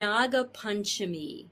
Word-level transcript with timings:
Naga 0.00 0.44
Panchami. 0.44 1.46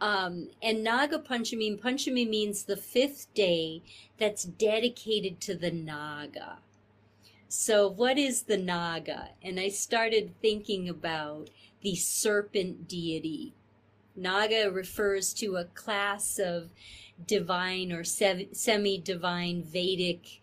Um, 0.00 0.48
and 0.62 0.82
Naga 0.82 1.18
Panchami, 1.18 1.78
Panchami 1.78 2.26
means 2.26 2.64
the 2.64 2.76
fifth 2.76 3.32
day 3.34 3.82
that's 4.16 4.44
dedicated 4.44 5.40
to 5.42 5.54
the 5.54 5.70
Naga. 5.70 6.58
So, 7.48 7.86
what 7.86 8.16
is 8.16 8.44
the 8.44 8.56
Naga? 8.56 9.30
And 9.42 9.60
I 9.60 9.68
started 9.68 10.40
thinking 10.40 10.88
about 10.88 11.50
the 11.82 11.96
serpent 11.96 12.88
deity. 12.88 13.52
Naga 14.16 14.70
refers 14.70 15.34
to 15.34 15.56
a 15.56 15.64
class 15.64 16.38
of 16.38 16.70
divine 17.26 17.92
or 17.92 18.04
semi 18.04 18.98
divine 18.98 19.62
Vedic 19.62 20.40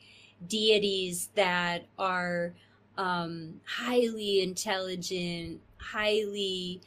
deities 0.47 1.29
that 1.33 1.85
are 1.97 2.53
um, 2.95 3.61
highly 3.65 4.41
intelligent, 4.41 5.61
highly 5.77 6.81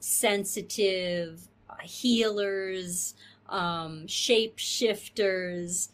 sensitive, 0.00 1.48
healers, 1.82 3.14
um, 3.48 4.06
shapeshifters, 4.06 5.88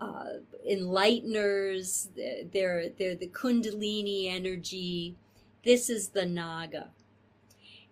uh, 0.00 0.24
enlighteners. 0.70 2.08
They're, 2.52 2.88
they're 2.90 3.14
the 3.14 3.28
Kundalini 3.28 4.30
energy. 4.30 5.16
This 5.64 5.90
is 5.90 6.08
the 6.08 6.26
Naga. 6.26 6.90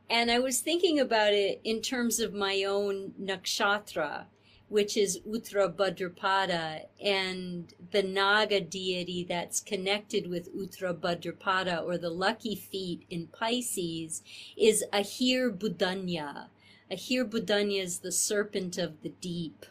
And 0.09 0.31
I 0.31 0.39
was 0.39 0.61
thinking 0.61 1.01
about 1.01 1.33
it 1.33 1.61
in 1.65 1.83
terms 1.83 2.21
of 2.21 2.33
my 2.33 2.63
own 2.63 3.13
nakshatra, 3.21 4.27
which 4.69 4.97
is 4.97 5.21
Uttara 5.21 5.73
Bhadrapada, 5.73 6.87
and 7.03 7.73
the 7.93 8.03
Naga 8.03 8.61
deity 8.61 9.25
that's 9.25 9.61
connected 9.61 10.29
with 10.29 10.55
Uttara 10.55 10.95
Bhadrapada, 10.95 11.85
or 11.85 11.97
the 11.97 12.11
lucky 12.11 12.57
feet 12.57 13.05
in 13.09 13.29
Pisces, 13.29 14.23
is 14.57 14.85
Ahir 14.93 15.51
Budanya. 15.51 16.49
Ahir 16.91 17.25
Budanya 17.25 17.83
is 17.83 18.01
the 18.01 18.13
serpent 18.13 18.77
of 18.79 19.03
the 19.03 19.11
deep. 19.21 19.67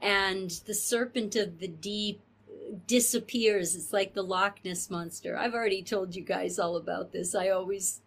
And 0.00 0.50
the 0.66 0.74
serpent 0.74 1.34
of 1.36 1.58
the 1.58 1.68
deep 1.68 2.20
disappears. 2.86 3.74
It's 3.74 3.92
like 3.92 4.12
the 4.12 4.22
Loch 4.22 4.58
Ness 4.64 4.90
monster. 4.90 5.36
I've 5.36 5.54
already 5.54 5.82
told 5.82 6.14
you 6.14 6.22
guys 6.22 6.58
all 6.58 6.76
about 6.76 7.12
this. 7.12 7.34
I 7.34 7.48
always 7.48 8.00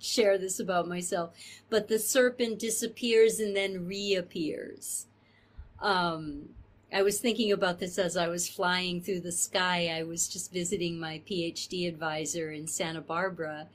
share 0.00 0.38
this 0.38 0.58
about 0.58 0.88
myself. 0.88 1.34
But 1.70 1.88
the 1.88 1.98
serpent 1.98 2.58
disappears 2.58 3.38
and 3.38 3.54
then 3.54 3.86
reappears. 3.86 5.06
Um, 5.80 6.50
I 6.92 7.02
was 7.02 7.20
thinking 7.20 7.52
about 7.52 7.78
this 7.78 7.98
as 7.98 8.16
I 8.16 8.28
was 8.28 8.48
flying 8.48 9.00
through 9.00 9.20
the 9.20 9.32
sky. 9.32 9.88
I 9.88 10.02
was 10.04 10.28
just 10.28 10.52
visiting 10.52 10.98
my 10.98 11.20
PhD 11.28 11.88
advisor 11.88 12.52
in 12.52 12.66
Santa 12.66 13.00
Barbara, 13.00 13.68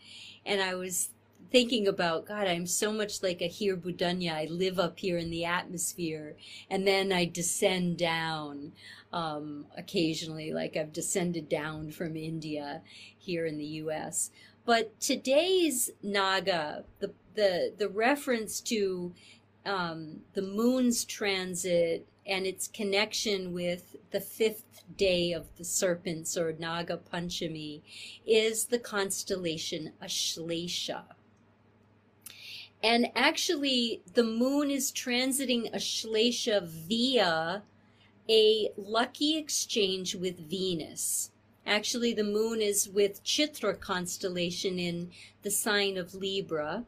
and 0.46 0.62
I 0.62 0.76
was 0.76 1.10
thinking 1.52 1.88
about 1.88 2.26
God, 2.26 2.48
I'm 2.48 2.66
so 2.66 2.94
much 2.94 3.22
like 3.22 3.42
Ahir 3.42 3.76
Budanya. 3.76 4.34
I 4.34 4.46
live 4.46 4.80
up 4.80 5.00
here 5.00 5.18
in 5.18 5.30
the 5.30 5.46
atmosphere, 5.46 6.36
and 6.70 6.88
then 6.88 7.12
I 7.12 7.26
descend 7.26 7.98
down 7.98 8.72
um, 9.12 9.66
occasionally, 9.78 10.54
like 10.54 10.78
I've 10.78 10.94
descended 10.94 11.50
down 11.50 11.92
from 11.92 12.16
India 12.16 12.82
here 13.18 13.46
in 13.46 13.58
the 13.58 13.66
U.S. 13.66 14.32
But 14.66 15.00
today's 15.02 15.92
Naga, 16.02 16.86
the 17.00 17.12
the 17.36 17.74
the 17.78 17.90
reference 17.90 18.62
to 18.62 19.14
um, 19.66 20.22
the 20.34 20.42
moon's 20.42 21.06
transit 21.06 22.08
and 22.26 22.46
its 22.46 22.68
connection 22.68 23.54
with 23.54 23.96
the 24.12 24.22
fifth 24.22 24.84
day 24.98 25.32
of 25.32 25.48
the 25.58 25.64
serpents 25.64 26.38
or 26.38 26.54
Naga 26.54 27.00
Panchami 27.12 27.82
is 28.26 28.66
the 28.66 28.80
constellation 28.80 29.94
Ashlesha. 30.02 31.04
And 32.84 33.08
actually, 33.16 34.02
the 34.14 34.24
moon 34.24 34.72
is 34.72 34.92
transiting 34.92 35.72
Ashlesha 35.74 36.66
via 36.66 37.64
a 38.28 38.70
lucky 38.76 39.38
exchange 39.38 40.16
with 40.16 40.40
Venus. 40.50 41.32
Actually, 41.66 42.14
the 42.14 42.24
moon 42.24 42.60
is 42.60 42.90
with 42.90 43.24
Chitra 43.24 43.80
constellation 43.80 44.80
in 44.80 45.12
the 45.44 45.52
sign 45.52 45.98
of 45.98 46.16
Libra. 46.16 46.86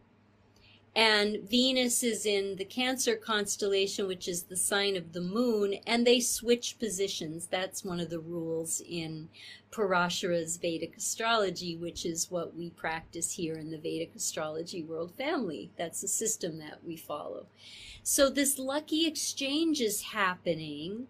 And 0.95 1.49
Venus 1.49 2.03
is 2.03 2.23
in 2.23 2.57
the 2.57 2.65
Cancer 2.65 3.15
constellation, 3.15 4.05
which 4.05 4.27
is 4.27 4.43
the 4.43 4.55
sign 4.55 4.95
of 4.95 5.13
the 5.13 5.21
moon, 5.21 5.75
and 5.87 6.05
they 6.05 6.19
switch 6.19 6.77
positions. 6.77 7.47
That's 7.47 7.83
one 7.83 7.99
of 7.99 8.11
the 8.11 8.19
rules 8.19 8.79
in 8.87 9.29
Parashara's 9.71 10.57
Vedic 10.57 10.95
astrology, 10.95 11.75
which 11.75 12.05
is 12.05 12.29
what 12.29 12.55
we 12.55 12.69
practice 12.69 13.31
here 13.31 13.55
in 13.55 13.71
the 13.71 13.79
Vedic 13.79 14.15
astrology 14.15 14.83
world 14.83 15.13
family. 15.17 15.71
That's 15.77 16.01
the 16.01 16.07
system 16.07 16.59
that 16.59 16.83
we 16.85 16.95
follow. 16.95 17.47
So 18.03 18.29
this 18.29 18.59
lucky 18.59 19.07
exchange 19.07 19.81
is 19.81 20.03
happening. 20.03 21.07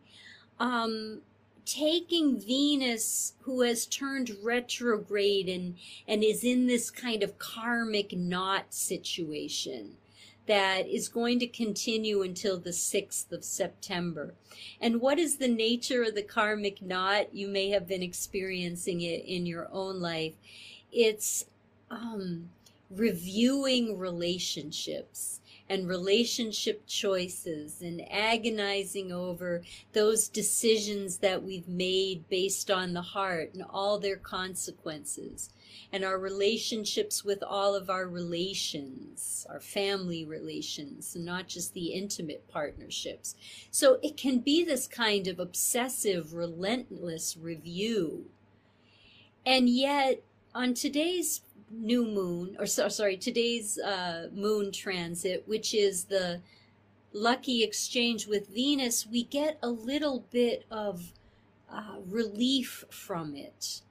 Um, 0.61 1.23
taking 1.65 2.39
Venus, 2.39 3.33
who 3.41 3.61
has 3.61 3.85
turned 3.85 4.35
retrograde 4.41 5.47
and, 5.47 5.75
and 6.07 6.23
is 6.23 6.43
in 6.43 6.67
this 6.67 6.89
kind 6.91 7.23
of 7.23 7.39
karmic 7.39 8.15
knot 8.15 8.73
situation 8.73 9.97
that 10.45 10.87
is 10.87 11.07
going 11.07 11.39
to 11.39 11.47
continue 11.47 12.21
until 12.21 12.59
the 12.59 12.71
6th 12.71 13.31
of 13.31 13.43
September. 13.43 14.33
And 14.81 14.99
what 14.99 15.17
is 15.17 15.37
the 15.37 15.47
nature 15.47 16.03
of 16.03 16.15
the 16.15 16.23
karmic 16.23 16.81
knot? 16.81 17.33
You 17.33 17.47
may 17.47 17.69
have 17.69 17.87
been 17.87 18.03
experiencing 18.03 19.01
it 19.01 19.23
in 19.25 19.45
your 19.45 19.69
own 19.71 20.01
life. 20.01 20.33
It's 20.91 21.45
um, 21.89 22.49
reviewing 22.89 23.97
relationships 23.97 25.39
and 25.69 25.87
relationship 25.87 26.85
choices 26.85 27.81
and 27.81 28.01
agonizing 28.11 29.11
over 29.11 29.61
those 29.93 30.27
decisions 30.27 31.17
that 31.17 31.43
we've 31.43 31.67
made 31.67 32.27
based 32.29 32.69
on 32.69 32.93
the 32.93 33.01
heart 33.01 33.51
and 33.53 33.63
all 33.69 33.97
their 33.97 34.17
consequences 34.17 35.49
and 35.91 36.03
our 36.03 36.17
relationships 36.17 37.23
with 37.23 37.43
all 37.43 37.75
of 37.75 37.89
our 37.89 38.07
relations, 38.07 39.45
our 39.49 39.59
family 39.59 40.25
relations, 40.25 41.15
and 41.15 41.23
not 41.23 41.47
just 41.47 41.73
the 41.73 41.93
intimate 41.93 42.47
partnerships. 42.47 43.35
So 43.69 43.99
it 44.01 44.17
can 44.17 44.39
be 44.39 44.63
this 44.63 44.87
kind 44.87 45.27
of 45.27 45.39
obsessive, 45.39 46.33
relentless 46.33 47.37
review. 47.37 48.25
And 49.45 49.69
yet, 49.69 50.23
on 50.55 50.73
today's 50.73 51.41
new 51.79 52.05
moon, 52.05 52.55
or 52.59 52.65
so, 52.65 52.87
sorry, 52.87 53.17
today's 53.17 53.79
uh, 53.79 54.29
moon 54.33 54.71
transit, 54.71 55.43
which 55.47 55.73
is 55.73 56.05
the 56.05 56.41
lucky 57.13 57.63
exchange 57.63 58.27
with 58.27 58.47
Venus, 58.49 59.07
we 59.07 59.23
get 59.23 59.57
a 59.61 59.69
little 59.69 60.25
bit 60.31 60.65
of 60.71 61.13
uh, 61.71 61.97
relief 62.07 62.83
from 62.89 63.35
it. 63.35 63.81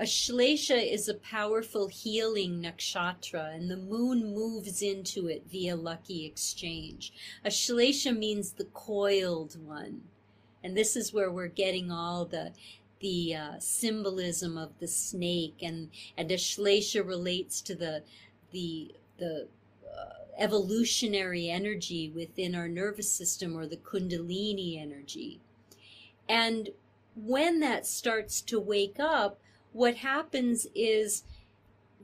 Ashlesha 0.00 0.90
is 0.90 1.08
a 1.08 1.14
powerful 1.14 1.88
healing 1.88 2.62
nakshatra, 2.62 3.54
and 3.54 3.70
the 3.70 3.76
moon 3.76 4.34
moves 4.34 4.82
into 4.82 5.28
it 5.28 5.44
via 5.50 5.76
lucky 5.76 6.24
exchange. 6.24 7.12
Ashlesha 7.44 8.16
means 8.16 8.52
the 8.52 8.64
coiled 8.64 9.56
one. 9.64 10.02
And 10.64 10.76
this 10.76 10.96
is 10.96 11.12
where 11.12 11.30
we're 11.30 11.48
getting 11.48 11.90
all 11.90 12.24
the 12.24 12.52
the 13.02 13.34
uh, 13.34 13.58
symbolism 13.58 14.56
of 14.56 14.78
the 14.78 14.88
snake, 14.88 15.56
and 15.60 15.90
and 16.16 16.30
Ashlesha 16.30 17.06
relates 17.06 17.60
to 17.62 17.74
the 17.74 18.02
the 18.52 18.94
the 19.18 19.48
uh, 19.84 20.24
evolutionary 20.38 21.50
energy 21.50 22.08
within 22.08 22.54
our 22.54 22.68
nervous 22.68 23.12
system 23.12 23.56
or 23.56 23.66
the 23.66 23.76
kundalini 23.76 24.80
energy. 24.80 25.40
And 26.28 26.70
when 27.14 27.60
that 27.60 27.86
starts 27.86 28.40
to 28.42 28.58
wake 28.58 28.98
up, 28.98 29.38
what 29.72 29.96
happens 29.96 30.66
is 30.74 31.24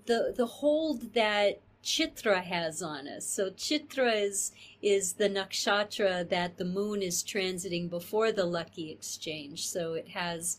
the 0.07 0.35
the 0.37 0.47
hold 0.47 1.15
that 1.15 1.61
Chitra 1.83 2.43
has 2.43 2.83
on 2.83 3.07
us. 3.09 3.27
So 3.27 3.51
Chitra 3.51 4.23
is 4.23 4.53
is 4.83 5.15
the 5.15 5.29
nakshatra 5.29 6.29
that 6.29 6.59
the 6.59 6.65
moon 6.65 7.03
is 7.03 7.23
transiting 7.23 7.89
before 7.89 8.33
the 8.33 8.45
lucky 8.45 8.91
exchange. 8.91 9.69
So 9.69 9.95
it 9.95 10.09
has 10.09 10.59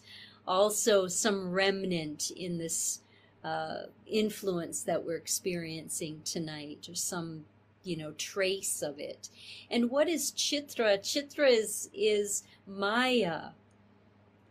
also 0.50 1.07
some 1.07 1.51
remnant 1.51 2.31
in 2.31 2.57
this 2.57 3.01
uh, 3.44 3.84
influence 4.07 4.81
that 4.81 5.06
we're 5.06 5.16
experiencing 5.16 6.22
tonight, 6.25 6.88
or 6.90 6.96
some 6.96 7.46
you 7.84 7.96
know 7.96 8.12
trace 8.18 8.81
of 8.81 9.00
it. 9.00 9.30
And 9.69 9.90
what 9.90 10.10
is 10.10 10.31
Chitra? 10.31 11.00
Chitra 11.00 11.50
is 11.50 11.90
is 11.94 12.44
Maya, 12.68 13.51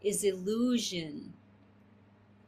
is 0.01 0.25
illusion. 0.25 1.35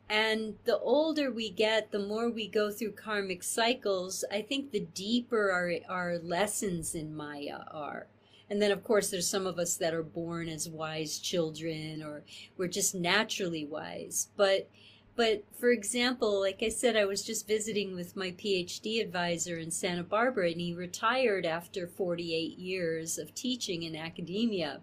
And 0.08 0.56
the 0.64 0.78
older 0.78 1.30
we 1.30 1.50
get, 1.50 1.92
the 1.92 2.00
more 2.00 2.28
we 2.28 2.48
go 2.48 2.72
through 2.72 2.92
karmic 2.92 3.44
cycles, 3.44 4.24
I 4.32 4.42
think 4.42 4.72
the 4.72 4.80
deeper 4.80 5.52
our, 5.52 5.72
our 5.88 6.18
lessons 6.18 6.96
in 6.96 7.14
Maya 7.14 7.60
are. 7.70 8.08
And 8.50 8.60
then, 8.60 8.72
of 8.72 8.82
course, 8.82 9.10
there's 9.10 9.30
some 9.30 9.46
of 9.46 9.60
us 9.60 9.76
that 9.76 9.94
are 9.94 10.02
born 10.02 10.48
as 10.48 10.68
wise 10.68 11.20
children 11.20 12.02
or 12.02 12.24
we're 12.56 12.66
just 12.66 12.94
naturally 12.94 13.64
wise. 13.64 14.28
But 14.36 14.68
but 15.16 15.44
for 15.52 15.70
example, 15.70 16.40
like 16.40 16.62
I 16.62 16.70
said, 16.70 16.96
I 16.96 17.04
was 17.04 17.22
just 17.22 17.46
visiting 17.46 17.94
with 17.94 18.16
my 18.16 18.30
PhD 18.30 19.02
advisor 19.02 19.58
in 19.58 19.70
Santa 19.70 20.02
Barbara, 20.02 20.50
and 20.50 20.60
he 20.60 20.72
retired 20.72 21.44
after 21.44 21.86
48 21.86 22.58
years 22.58 23.18
of 23.18 23.34
teaching 23.34 23.82
in 23.82 23.94
academia, 23.94 24.80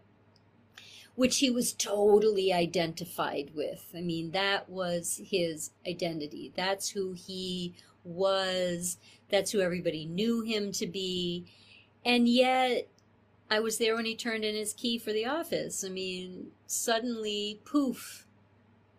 which 1.16 1.40
he 1.40 1.50
was 1.50 1.74
totally 1.74 2.54
identified 2.54 3.52
with. 3.56 3.88
I 3.96 4.02
mean, 4.02 4.30
that 4.32 4.70
was 4.70 5.22
his 5.26 5.72
identity. 5.88 6.54
That's 6.56 6.90
who 6.90 7.14
he 7.14 7.74
was, 8.04 8.98
that's 9.30 9.52
who 9.52 9.62
everybody 9.62 10.06
knew 10.06 10.42
him 10.42 10.72
to 10.74 10.86
be. 10.86 11.46
And 12.06 12.30
yet, 12.30 12.88
I 13.50 13.60
was 13.62 13.78
there 13.78 13.96
when 13.96 14.06
he 14.06 14.16
turned 14.16 14.44
in 14.44 14.56
his 14.56 14.74
key 14.74 14.98
for 14.98 15.14
the 15.14 15.26
office. 15.26 15.84
I 15.84 15.90
mean, 15.90 16.48
suddenly, 16.66 17.62
poof, 17.64 18.26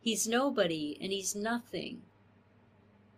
he's 0.01 0.27
nobody 0.27 0.97
and 1.01 1.13
he's 1.13 1.35
nothing. 1.35 2.03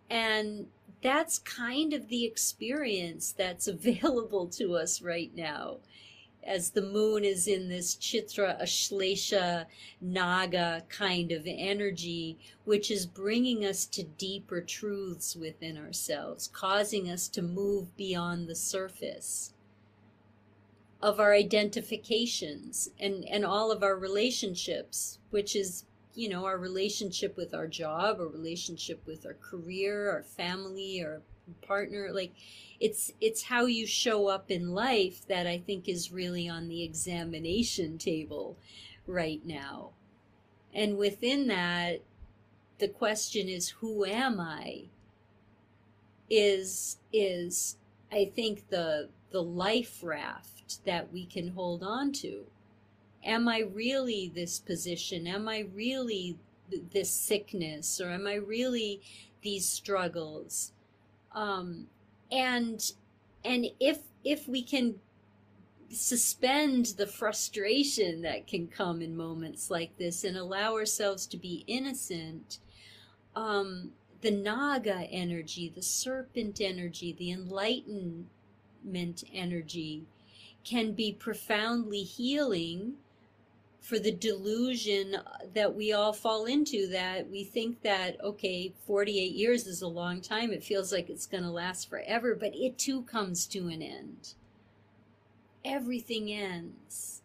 And 0.09 0.67
that's 1.01 1.39
kind 1.39 1.93
of 1.93 2.09
the 2.09 2.25
experience 2.25 3.31
that's 3.31 3.67
available 3.69 4.47
to 4.47 4.75
us 4.75 5.01
right 5.01 5.31
now. 5.33 5.77
As 6.43 6.71
the 6.71 6.81
moon 6.81 7.23
is 7.23 7.47
in 7.47 7.69
this 7.69 7.95
Chitra 7.95 8.59
Ashlesha 8.59 9.67
Naga 10.01 10.83
kind 10.89 11.31
of 11.31 11.43
energy, 11.45 12.39
which 12.65 12.89
is 12.89 13.05
bringing 13.05 13.63
us 13.63 13.85
to 13.85 14.03
deeper 14.03 14.59
truths 14.59 15.35
within 15.35 15.77
ourselves, 15.77 16.49
causing 16.51 17.09
us 17.09 17.27
to 17.29 17.43
move 17.43 17.95
beyond 17.95 18.47
the 18.47 18.55
surface 18.55 19.53
of 21.01 21.19
our 21.19 21.33
identifications 21.33 22.89
and, 22.99 23.25
and 23.25 23.43
all 23.43 23.71
of 23.71 23.83
our 23.83 23.95
relationships, 23.95 25.17
which 25.31 25.55
is, 25.55 25.85
you 26.13 26.29
know, 26.29 26.45
our 26.45 26.57
relationship 26.57 27.35
with 27.35 27.53
our 27.53 27.67
job, 27.67 28.19
our 28.19 28.27
relationship 28.27 29.01
with 29.05 29.25
our 29.25 29.33
career, 29.33 30.11
our 30.11 30.23
family, 30.23 31.03
our 31.03 31.21
partner. 31.61 32.09
Like 32.11 32.33
it's 32.79 33.11
it's 33.19 33.43
how 33.43 33.65
you 33.65 33.85
show 33.87 34.27
up 34.27 34.51
in 34.51 34.73
life 34.73 35.25
that 35.27 35.47
I 35.47 35.57
think 35.57 35.87
is 35.87 36.11
really 36.11 36.47
on 36.47 36.67
the 36.67 36.83
examination 36.83 37.97
table 37.97 38.57
right 39.07 39.41
now. 39.45 39.91
And 40.73 40.97
within 40.97 41.47
that, 41.47 42.01
the 42.79 42.87
question 42.87 43.49
is 43.49 43.69
who 43.69 44.05
am 44.05 44.39
I? 44.39 44.85
Is 46.29 46.97
is 47.11 47.77
I 48.11 48.31
think 48.35 48.69
the 48.69 49.09
the 49.31 49.43
life 49.43 49.99
raft 50.03 50.60
that 50.85 51.11
we 51.11 51.25
can 51.25 51.49
hold 51.49 51.83
on 51.83 52.11
to. 52.13 52.45
Am 53.23 53.47
I 53.47 53.59
really 53.59 54.31
this 54.33 54.59
position? 54.59 55.27
Am 55.27 55.47
I 55.47 55.67
really 55.73 56.37
this 56.91 57.11
sickness? 57.11 58.01
Or 58.01 58.09
am 58.09 58.27
I 58.27 58.35
really 58.35 59.01
these 59.41 59.67
struggles? 59.67 60.71
Um, 61.33 61.87
and 62.31 62.91
and 63.43 63.67
if 63.79 63.99
if 64.23 64.47
we 64.47 64.63
can 64.63 64.95
suspend 65.89 66.85
the 66.97 67.07
frustration 67.07 68.21
that 68.21 68.47
can 68.47 68.67
come 68.67 69.01
in 69.01 69.15
moments 69.15 69.69
like 69.69 69.97
this 69.97 70.23
and 70.23 70.37
allow 70.37 70.73
ourselves 70.73 71.27
to 71.27 71.37
be 71.37 71.65
innocent 71.67 72.59
um, 73.35 73.91
the 74.21 74.31
naga 74.31 75.07
energy 75.11 75.71
the 75.73 75.81
serpent 75.81 76.61
energy 76.61 77.13
the 77.19 77.31
enlightenment 77.31 79.23
energy 79.33 80.05
can 80.63 80.93
be 80.93 81.11
profoundly 81.13 82.03
healing 82.03 82.93
for 83.79 83.97
the 83.97 84.11
delusion 84.11 85.17
that 85.55 85.75
we 85.75 85.91
all 85.91 86.13
fall 86.13 86.45
into 86.45 86.87
that 86.87 87.29
we 87.29 87.43
think 87.43 87.81
that 87.81 88.15
okay 88.23 88.71
48 88.85 89.33
years 89.33 89.65
is 89.65 89.81
a 89.81 89.87
long 89.87 90.21
time. 90.21 90.51
It 90.51 90.63
feels 90.63 90.93
like 90.93 91.09
it's 91.09 91.25
going 91.25 91.43
to 91.43 91.49
last 91.49 91.89
forever 91.89 92.35
but 92.35 92.55
it 92.55 92.77
too 92.77 93.01
comes 93.03 93.47
to 93.47 93.67
an 93.69 93.81
end. 93.81 94.35
Everything 95.65 96.31
ends. 96.31 97.23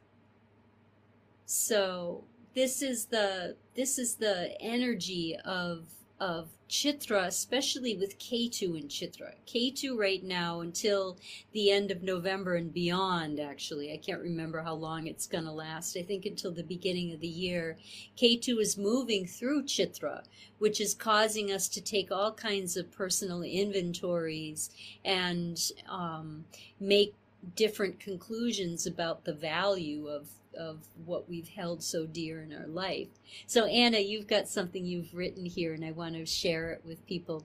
So 1.45 2.25
this 2.55 2.81
is 2.81 3.07
the 3.07 3.57
this 3.75 3.99
is 3.99 4.15
the 4.15 4.61
energy 4.61 5.37
of 5.45 5.85
of 6.19 6.49
Chitra, 6.69 7.27
especially 7.27 7.97
with 7.97 8.19
Ketu 8.19 8.77
in 8.77 8.89
Chitra. 8.89 9.35
Ketu 9.47 9.97
right 9.97 10.23
now 10.23 10.61
until 10.61 11.17
the 11.53 11.71
end 11.71 11.91
of 11.91 12.03
November 12.03 12.57
and 12.57 12.73
beyond, 12.73 13.39
actually. 13.39 13.93
I 13.93 13.99
can't 13.99 14.23
remember 14.23 14.63
how 14.63 14.75
long 14.75 15.07
it's 15.07 15.27
going 15.27 15.45
to 15.45 15.53
last. 15.53 15.97
I 15.97 16.03
think 16.03 16.27
until 16.27 16.51
the 16.51 16.65
beginning 16.65 17.13
of 17.13 17.21
the 17.21 17.29
year. 17.29 17.77
Ketu 18.17 18.59
is 18.61 18.77
moving 18.77 19.27
through 19.27 19.65
Chitra, 19.65 20.25
which 20.59 20.81
is 20.81 20.95
causing 20.95 21.53
us 21.53 21.69
to 21.69 21.81
take 21.81 22.11
all 22.11 22.33
kinds 22.33 22.77
of 22.77 22.91
personal 22.91 23.43
inventories 23.43 24.71
and 25.05 25.61
um, 25.89 26.45
make 26.81 27.15
different 27.55 28.01
conclusions 28.01 28.87
about 28.87 29.25
the 29.25 29.35
value 29.35 30.09
of 30.09 30.29
of 30.57 30.79
what 31.05 31.29
we've 31.29 31.49
held 31.49 31.83
so 31.83 32.07
dear 32.07 32.41
in 32.41 32.51
our 32.53 32.67
life. 32.67 33.09
So, 33.47 33.67
Anna, 33.67 33.99
you've 33.99 34.27
got 34.27 34.49
something 34.49 34.87
you've 34.87 35.15
written 35.15 35.45
here, 35.45 35.75
and 35.75 35.85
I 35.85 35.91
want 35.91 36.15
to 36.15 36.25
share 36.25 36.71
it 36.71 36.83
with 36.83 37.07
people. 37.07 37.45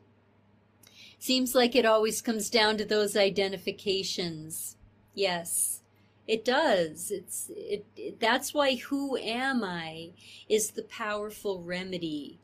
Seems 1.19 1.53
like 1.53 1.75
it 1.75 1.85
always 1.85 2.21
comes 2.21 2.49
down 2.49 2.77
to 2.77 2.85
those 2.85 3.17
identifications. 3.17 4.77
Yes, 5.13 5.81
it 6.27 6.45
does. 6.45 7.11
It's 7.11 7.51
it, 7.55 7.85
it 7.95 8.19
that's 8.19 8.53
why 8.53 8.75
who 8.75 9.17
am 9.17 9.63
I 9.63 10.11
is 10.47 10.71
the 10.71 10.83
powerful 10.83 11.61
remedy 11.61 12.39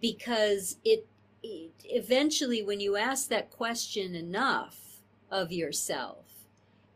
because 0.00 0.76
it, 0.84 1.06
it 1.42 1.70
eventually 1.84 2.62
when 2.62 2.80
you 2.80 2.96
ask 2.96 3.28
that 3.28 3.50
question 3.50 4.14
enough 4.14 5.00
of 5.30 5.52
yourself 5.52 6.25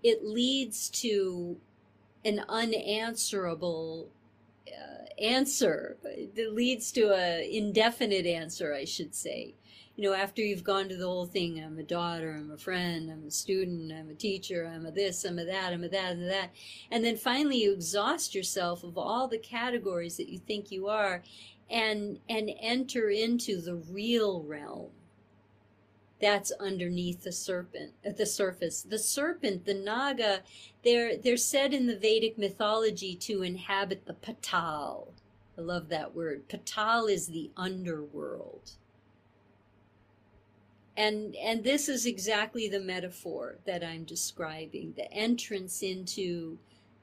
it 0.02 0.24
leads 0.24 0.88
to 0.90 1.56
an 2.24 2.44
unanswerable 2.48 4.10
uh, 4.68 5.22
answer 5.22 5.96
that 6.02 6.54
leads 6.54 6.92
to 6.92 7.12
a 7.12 7.56
indefinite 7.56 8.26
answer 8.26 8.74
i 8.74 8.84
should 8.84 9.14
say. 9.14 9.54
You 9.96 10.08
know 10.08 10.14
after 10.14 10.40
you've 10.40 10.64
gone 10.64 10.88
to 10.88 10.96
the 10.96 11.06
whole 11.06 11.26
thing 11.26 11.62
i'm 11.62 11.78
a 11.78 11.82
daughter 11.82 12.32
i'm 12.32 12.50
a 12.50 12.56
friend 12.56 13.10
i'm 13.10 13.26
a 13.26 13.30
student 13.30 13.92
i'm 13.92 14.08
a 14.08 14.14
teacher 14.14 14.70
i'm 14.72 14.86
a 14.86 14.90
this 14.90 15.24
i'm 15.24 15.38
a 15.38 15.44
that 15.44 15.74
i'm 15.74 15.84
a 15.84 15.88
that 15.88 16.12
and 16.12 16.30
that 16.30 16.50
and 16.90 17.04
then 17.04 17.16
finally 17.16 17.62
you 17.62 17.72
exhaust 17.72 18.34
yourself 18.34 18.82
of 18.82 18.96
all 18.96 19.28
the 19.28 19.36
categories 19.36 20.16
that 20.16 20.30
you 20.30 20.38
think 20.38 20.70
you 20.70 20.88
are 20.88 21.22
and 21.68 22.18
and 22.30 22.50
enter 22.60 23.10
into 23.10 23.60
the 23.60 23.74
real 23.74 24.42
realm 24.42 24.90
that's 26.20 26.52
underneath 26.52 27.22
the 27.22 27.32
serpent 27.32 27.92
at 28.04 28.16
the 28.16 28.26
surface. 28.26 28.82
The 28.82 28.98
serpent 28.98 29.64
the 29.64 29.74
naga 29.74 30.40
they're 30.84 31.16
they're 31.16 31.36
said 31.36 31.72
in 31.72 31.86
the 31.86 31.96
vedic 31.96 32.38
mythology 32.38 33.14
to 33.16 33.42
inhabit 33.42 34.06
the 34.06 34.14
patal. 34.14 35.08
I 35.56 35.62
love 35.62 35.88
that 35.88 36.14
word. 36.14 36.48
Patal 36.48 37.10
is 37.10 37.28
the 37.28 37.50
underworld. 37.56 38.72
And 40.96 41.34
and 41.36 41.64
this 41.64 41.88
is 41.88 42.04
exactly 42.06 42.68
the 42.68 42.80
metaphor 42.80 43.56
that 43.64 43.82
i'm 43.82 44.04
describing 44.04 44.92
the 44.96 45.10
entrance 45.12 45.82
into 45.82 46.58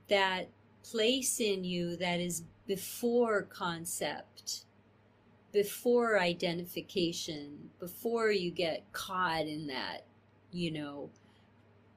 that 0.10 0.50
place 0.84 1.40
in 1.40 1.64
you 1.64 1.96
that 1.98 2.20
is 2.20 2.44
before 2.68 3.42
concept 3.44 4.66
before 5.52 6.20
identification, 6.20 7.70
before 7.80 8.32
you 8.32 8.52
get 8.52 8.92
caught 8.92 9.46
in 9.48 9.68
that, 9.68 10.06
you 10.52 10.72
know, 10.72 11.10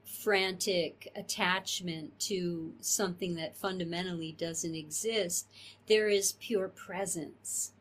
frantic 0.04 1.10
attachment 1.14 2.18
to 2.18 2.72
something 2.80 3.34
that 3.36 3.56
fundamentally 3.56 4.32
doesn't 4.32 4.74
exist, 4.74 5.48
there 5.86 6.08
is 6.08 6.32
pure 6.40 6.68
presence. 6.68 7.72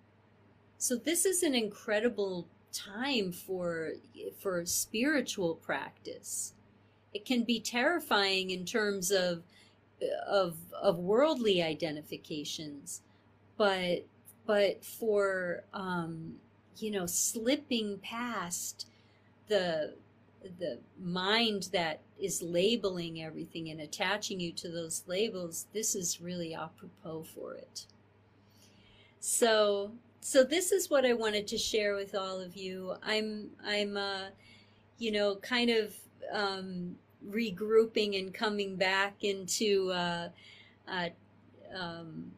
So 0.77 0.95
this 0.95 1.25
is 1.25 1.43
an 1.43 1.55
incredible 1.55 2.47
time 2.71 3.31
for 3.31 3.93
for 4.39 4.65
spiritual 4.65 5.55
practice. 5.55 6.53
It 7.13 7.25
can 7.25 7.43
be 7.43 7.59
terrifying 7.59 8.51
in 8.51 8.65
terms 8.65 9.11
of 9.11 9.43
of 10.27 10.57
of 10.79 10.97
worldly 10.99 11.61
identifications, 11.61 13.01
but 13.57 14.05
but 14.46 14.84
for 14.84 15.63
um, 15.74 16.36
you 16.77 16.91
know 16.91 17.05
slipping 17.05 18.00
past 18.00 18.88
the 19.48 19.93
the 20.58 20.79
mind 21.01 21.69
that 21.74 22.00
is 22.17 22.41
labeling 22.41 23.22
everything 23.22 23.69
and 23.69 23.81
attaching 23.81 24.39
you 24.39 24.53
to 24.53 24.69
those 24.69 25.03
labels 25.05 25.67
this 25.74 25.96
is 25.96 26.22
really 26.22 26.55
apropos 26.55 27.24
for 27.24 27.55
it. 27.55 27.86
So 29.19 29.91
so 30.22 30.43
this 30.43 30.72
is 30.72 30.89
what 30.89 31.05
i 31.05 31.13
wanted 31.13 31.48
to 31.48 31.58
share 31.58 31.96
with 31.96 32.15
all 32.15 32.39
of 32.39 32.55
you. 32.55 32.96
I'm 33.03 33.50
i'm 33.65 33.98
uh 33.98 34.27
you 34.98 35.12
know 35.12 35.36
kind 35.36 35.69
of 35.69 35.93
um 36.31 36.96
regrouping 37.27 38.17
and 38.17 38.34
coming 38.34 38.75
back 38.75 39.24
into 39.24 39.91
uh, 39.91 40.29
uh 40.88 41.10
um 41.75 42.31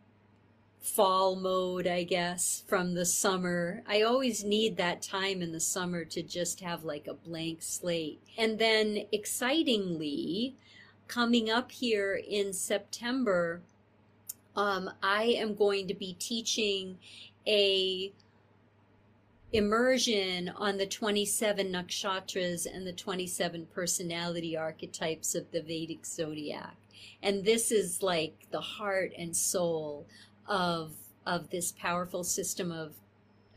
fall 0.82 1.36
mode, 1.36 1.86
I 1.86 2.04
guess, 2.04 2.64
from 2.68 2.96
the 2.96 3.06
summer. 3.06 3.84
I 3.88 4.02
always 4.02 4.44
need 4.44 4.78
that 4.78 5.02
time 5.02 5.42
in 5.42 5.52
the 5.52 5.60
summer 5.60 6.04
to 6.06 6.24
just 6.24 6.60
have 6.62 6.84
like 6.84 7.08
a 7.08 7.14
blank 7.14 7.62
slate. 7.62 8.20
And 8.38 8.58
then 8.58 9.06
excitingly, 9.12 10.56
coming 11.08 11.50
up 11.50 11.72
here 11.72 12.20
in 12.28 12.52
September, 12.52 13.62
um, 14.56 14.90
I 15.04 15.24
am 15.24 15.56
going 15.56 15.88
to 15.88 15.94
be 15.94 16.14
teaching 16.14 16.98
a 17.48 18.12
immersion 19.54 20.50
on 20.50 20.78
the 20.78 20.86
27 20.86 21.68
nakshatras 21.68 22.66
and 22.66 22.88
the 22.88 22.94
27 22.94 23.68
personality 23.74 24.56
archetypes 24.56 25.36
of 25.36 25.52
the 25.52 25.62
Vedic 25.62 26.06
zodiac. 26.06 26.78
And 27.22 27.44
this 27.44 27.72
is 27.72 28.02
like 28.02 28.48
the 28.52 28.62
heart 28.62 29.12
and 29.18 29.36
soul 29.36 30.08
of 30.48 30.94
of 31.26 31.50
this 31.50 31.72
powerful 31.72 32.24
system 32.24 32.72
of 32.72 32.96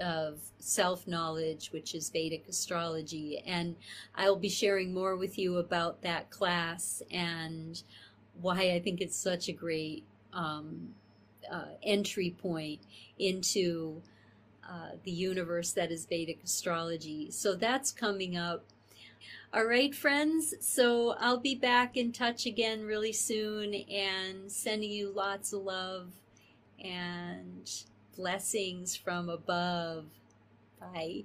of 0.00 0.38
self 0.58 1.06
knowledge, 1.06 1.70
which 1.72 1.94
is 1.94 2.10
Vedic 2.10 2.46
astrology. 2.48 3.42
And 3.46 3.76
I'll 4.14 4.36
be 4.36 4.48
sharing 4.48 4.92
more 4.92 5.16
with 5.16 5.38
you 5.38 5.58
about 5.58 6.02
that 6.02 6.30
class 6.30 7.02
and 7.10 7.80
why 8.40 8.72
I 8.72 8.80
think 8.80 9.00
it's 9.00 9.16
such 9.16 9.48
a 9.48 9.52
great 9.52 10.04
um, 10.32 10.94
uh, 11.50 11.76
entry 11.82 12.34
point 12.42 12.80
into 13.18 14.02
uh, 14.68 14.90
the 15.04 15.12
universe 15.12 15.72
that 15.72 15.92
is 15.92 16.06
Vedic 16.06 16.40
astrology. 16.42 17.30
So 17.30 17.54
that's 17.54 17.92
coming 17.92 18.36
up. 18.36 18.64
All 19.52 19.64
right, 19.64 19.94
friends. 19.94 20.54
So 20.60 21.14
I'll 21.20 21.38
be 21.38 21.54
back 21.54 21.96
in 21.96 22.10
touch 22.10 22.46
again 22.46 22.84
really 22.84 23.12
soon 23.12 23.72
and 23.74 24.50
sending 24.50 24.90
you 24.90 25.12
lots 25.12 25.52
of 25.52 25.62
love 25.62 26.08
and 26.84 27.68
blessings 28.16 28.94
from 28.94 29.28
above. 29.28 30.04
Bye. 30.80 31.24